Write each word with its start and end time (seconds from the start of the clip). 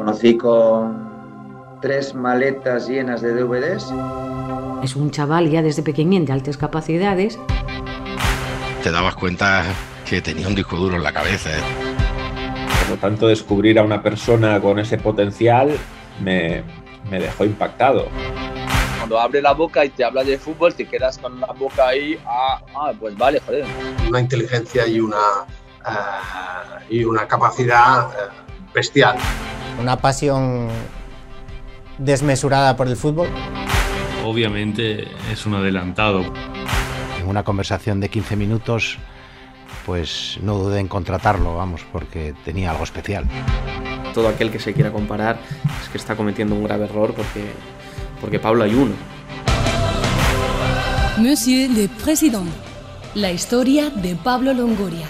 conocí 0.00 0.38
con 0.38 1.76
tres 1.82 2.14
maletas 2.14 2.88
llenas 2.88 3.20
de 3.20 3.34
DVDs. 3.34 3.92
Es 4.82 4.96
un 4.96 5.10
chaval 5.10 5.50
ya 5.50 5.60
desde 5.60 5.82
pequeñín 5.82 6.24
de 6.24 6.32
altas 6.32 6.56
capacidades. 6.56 7.38
Te 8.82 8.90
dabas 8.90 9.14
cuenta 9.14 9.62
que 10.08 10.22
tenía 10.22 10.48
un 10.48 10.54
disco 10.54 10.76
duro 10.76 10.96
en 10.96 11.02
la 11.02 11.12
cabeza. 11.12 11.50
¿eh? 11.50 11.60
Por 12.80 12.90
lo 12.92 12.96
tanto, 12.96 13.28
descubrir 13.28 13.78
a 13.78 13.82
una 13.82 14.02
persona 14.02 14.58
con 14.58 14.78
ese 14.78 14.96
potencial 14.96 15.76
me, 16.22 16.64
me 17.10 17.20
dejó 17.20 17.44
impactado. 17.44 18.08
Cuando 18.96 19.20
abre 19.20 19.42
la 19.42 19.52
boca 19.52 19.84
y 19.84 19.90
te 19.90 20.02
habla 20.02 20.24
de 20.24 20.38
fútbol, 20.38 20.74
te 20.74 20.86
quedas 20.86 21.18
con 21.18 21.38
la 21.38 21.48
boca 21.48 21.88
ahí, 21.88 22.18
ah, 22.26 22.62
ah 22.74 22.92
pues 22.98 23.18
vale, 23.18 23.38
joder. 23.40 23.66
Una 24.08 24.20
inteligencia 24.20 24.86
y 24.86 24.98
una, 24.98 25.44
uh, 25.84 26.80
y 26.88 27.04
una 27.04 27.28
capacidad 27.28 28.06
uh, 28.06 28.72
bestial. 28.72 29.18
Una 29.80 29.96
pasión 29.96 30.68
desmesurada 31.98 32.76
por 32.76 32.86
el 32.86 32.96
fútbol. 32.96 33.28
Obviamente 34.24 35.08
es 35.32 35.46
un 35.46 35.54
adelantado. 35.54 36.20
En 37.18 37.26
una 37.26 37.42
conversación 37.42 38.00
de 38.00 38.08
15 38.10 38.36
minutos 38.36 38.98
pues 39.86 40.38
no 40.42 40.58
dudé 40.58 40.80
en 40.80 40.88
contratarlo, 40.88 41.56
vamos, 41.56 41.80
porque 41.90 42.34
tenía 42.44 42.70
algo 42.70 42.84
especial. 42.84 43.24
Todo 44.14 44.28
aquel 44.28 44.50
que 44.50 44.58
se 44.58 44.74
quiera 44.74 44.92
comparar 44.92 45.38
es 45.82 45.88
que 45.88 45.98
está 45.98 46.16
cometiendo 46.16 46.54
un 46.54 46.64
grave 46.64 46.84
error 46.84 47.14
porque, 47.14 47.46
porque 48.20 48.38
Pablo 48.38 48.64
hay 48.64 48.74
uno. 48.74 48.92
Monsieur 51.18 51.70
le 51.70 51.88
Président, 51.88 52.48
la 53.14 53.32
historia 53.32 53.90
de 53.90 54.14
Pablo 54.16 54.52
Longoria. 54.52 55.06